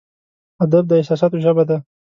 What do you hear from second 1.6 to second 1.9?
ده.